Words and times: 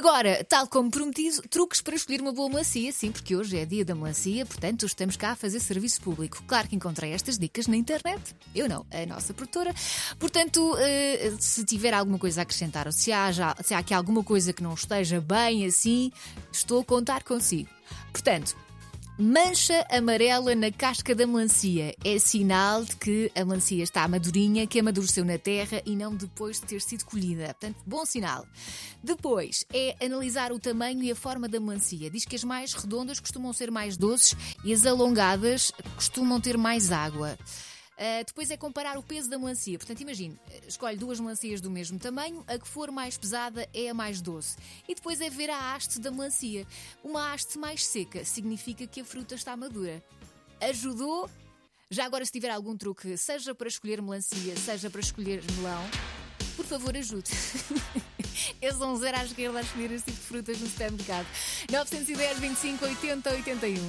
Agora, 0.00 0.42
tal 0.44 0.66
como 0.66 0.90
prometido, 0.90 1.42
truques 1.42 1.82
para 1.82 1.94
escolher 1.94 2.22
uma 2.22 2.32
boa 2.32 2.48
melancia, 2.48 2.90
sim, 2.90 3.12
porque 3.12 3.36
hoje 3.36 3.58
é 3.58 3.66
dia 3.66 3.84
da 3.84 3.94
melancia, 3.94 4.46
portanto 4.46 4.86
estamos 4.86 5.14
cá 5.14 5.32
a 5.32 5.36
fazer 5.36 5.60
serviço 5.60 6.00
público. 6.00 6.42
Claro 6.46 6.68
que 6.68 6.74
encontrei 6.74 7.12
estas 7.12 7.38
dicas 7.38 7.66
na 7.66 7.76
internet, 7.76 8.34
eu 8.54 8.66
não, 8.66 8.86
a 8.90 9.04
nossa 9.04 9.34
produtora. 9.34 9.74
Portanto, 10.18 10.74
eh, 10.78 11.34
se 11.38 11.66
tiver 11.66 11.92
alguma 11.92 12.18
coisa 12.18 12.40
a 12.40 12.44
acrescentar 12.44 12.86
ou 12.86 12.92
se 12.94 13.12
há, 13.12 13.30
já, 13.30 13.54
se 13.62 13.74
há 13.74 13.78
aqui 13.78 13.92
alguma 13.92 14.24
coisa 14.24 14.54
que 14.54 14.62
não 14.62 14.72
esteja 14.72 15.20
bem 15.20 15.66
assim, 15.66 16.10
estou 16.50 16.80
a 16.80 16.84
contar 16.84 17.22
consigo. 17.22 17.68
Portanto, 18.10 18.56
Mancha 19.20 19.86
amarela 19.90 20.54
na 20.54 20.72
casca 20.72 21.14
da 21.14 21.26
melancia 21.26 21.94
é 22.02 22.18
sinal 22.18 22.82
de 22.82 22.96
que 22.96 23.30
a 23.36 23.44
melancia 23.44 23.82
está 23.82 24.08
madurinha, 24.08 24.66
que 24.66 24.80
amadureceu 24.80 25.26
na 25.26 25.36
terra 25.36 25.82
e 25.84 25.94
não 25.94 26.16
depois 26.16 26.58
de 26.58 26.64
ter 26.64 26.80
sido 26.80 27.04
colhida. 27.04 27.48
Portanto, 27.48 27.76
bom 27.84 28.06
sinal. 28.06 28.46
Depois 29.04 29.62
é 29.74 29.94
analisar 30.02 30.52
o 30.52 30.58
tamanho 30.58 31.02
e 31.02 31.10
a 31.10 31.14
forma 31.14 31.50
da 31.50 31.60
melancia. 31.60 32.08
Diz 32.08 32.24
que 32.24 32.34
as 32.34 32.42
mais 32.44 32.72
redondas 32.72 33.20
costumam 33.20 33.52
ser 33.52 33.70
mais 33.70 33.98
doces 33.98 34.34
e 34.64 34.72
as 34.72 34.86
alongadas 34.86 35.70
costumam 35.96 36.40
ter 36.40 36.56
mais 36.56 36.90
água. 36.90 37.36
Uh, 38.00 38.24
depois 38.24 38.50
é 38.50 38.56
comparar 38.56 38.96
o 38.96 39.02
peso 39.02 39.28
da 39.28 39.38
melancia. 39.38 39.76
Portanto, 39.76 40.00
imagine, 40.00 40.40
escolhe 40.66 40.96
duas 40.96 41.20
melancias 41.20 41.60
do 41.60 41.70
mesmo 41.70 41.98
tamanho, 41.98 42.42
a 42.46 42.58
que 42.58 42.66
for 42.66 42.90
mais 42.90 43.18
pesada 43.18 43.68
é 43.74 43.90
a 43.90 43.94
mais 43.94 44.22
doce. 44.22 44.56
E 44.88 44.94
depois 44.94 45.20
é 45.20 45.28
ver 45.28 45.50
a 45.50 45.74
haste 45.74 46.00
da 46.00 46.10
melancia. 46.10 46.66
Uma 47.04 47.34
haste 47.34 47.58
mais 47.58 47.84
seca 47.86 48.24
significa 48.24 48.86
que 48.86 49.02
a 49.02 49.04
fruta 49.04 49.34
está 49.34 49.54
madura. 49.54 50.02
Ajudou? 50.62 51.28
Já 51.90 52.06
agora, 52.06 52.24
se 52.24 52.32
tiver 52.32 52.48
algum 52.48 52.74
truque, 52.74 53.18
seja 53.18 53.54
para 53.54 53.68
escolher 53.68 54.00
melancia, 54.00 54.56
seja 54.56 54.88
para 54.88 55.00
escolher 55.00 55.42
melão, 55.56 55.82
por 56.56 56.64
favor, 56.64 56.96
ajude. 56.96 57.30
Eu 58.62 58.74
sou 58.74 58.92
um 58.92 58.96
zero 58.96 59.18
à 59.18 59.24
esquerda 59.24 59.58
a 59.58 59.62
escolher 59.62 59.92
esse 59.92 60.04
tipo 60.04 60.18
de 60.18 60.26
frutas 60.26 60.60
no 60.60 60.66
supermercado. 60.66 61.26
910, 61.70 62.38
25, 62.38 62.84
80, 62.84 63.30
81. 63.30 63.80